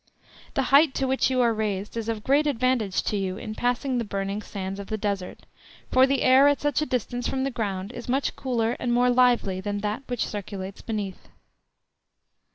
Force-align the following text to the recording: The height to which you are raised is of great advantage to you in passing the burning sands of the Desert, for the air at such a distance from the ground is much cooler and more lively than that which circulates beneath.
The 0.55 0.63
height 0.73 0.95
to 0.95 1.05
which 1.07 1.29
you 1.29 1.41
are 1.41 1.53
raised 1.53 1.95
is 1.95 2.09
of 2.09 2.23
great 2.23 2.47
advantage 2.47 3.03
to 3.03 3.15
you 3.15 3.37
in 3.37 3.53
passing 3.53 3.99
the 3.99 4.03
burning 4.03 4.41
sands 4.41 4.79
of 4.79 4.87
the 4.87 4.97
Desert, 4.97 5.45
for 5.91 6.07
the 6.07 6.23
air 6.23 6.47
at 6.47 6.59
such 6.59 6.81
a 6.81 6.87
distance 6.87 7.27
from 7.27 7.43
the 7.43 7.51
ground 7.51 7.91
is 7.91 8.09
much 8.09 8.35
cooler 8.35 8.75
and 8.79 8.91
more 8.91 9.11
lively 9.11 9.61
than 9.61 9.81
that 9.81 10.01
which 10.07 10.25
circulates 10.25 10.81
beneath. 10.81 11.29